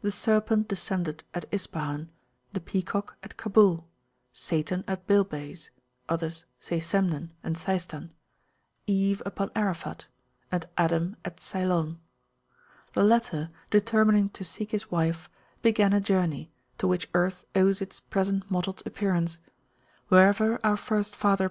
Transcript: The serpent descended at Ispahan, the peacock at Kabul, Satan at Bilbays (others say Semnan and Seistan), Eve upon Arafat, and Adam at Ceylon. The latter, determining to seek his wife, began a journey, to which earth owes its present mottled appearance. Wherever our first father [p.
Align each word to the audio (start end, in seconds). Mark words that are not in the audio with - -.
The 0.00 0.10
serpent 0.10 0.68
descended 0.68 1.22
at 1.34 1.44
Ispahan, 1.52 2.08
the 2.54 2.60
peacock 2.60 3.18
at 3.22 3.36
Kabul, 3.36 3.86
Satan 4.32 4.82
at 4.88 5.06
Bilbays 5.06 5.68
(others 6.08 6.46
say 6.58 6.80
Semnan 6.80 7.32
and 7.44 7.56
Seistan), 7.56 8.08
Eve 8.86 9.20
upon 9.26 9.50
Arafat, 9.54 10.06
and 10.50 10.66
Adam 10.78 11.16
at 11.26 11.42
Ceylon. 11.42 12.00
The 12.94 13.04
latter, 13.04 13.50
determining 13.70 14.30
to 14.30 14.44
seek 14.44 14.70
his 14.70 14.90
wife, 14.90 15.28
began 15.60 15.92
a 15.92 16.00
journey, 16.00 16.50
to 16.78 16.86
which 16.86 17.10
earth 17.12 17.44
owes 17.54 17.82
its 17.82 18.00
present 18.00 18.50
mottled 18.50 18.82
appearance. 18.86 19.40
Wherever 20.08 20.58
our 20.64 20.78
first 20.78 21.14
father 21.14 21.44
[p. 21.44 21.44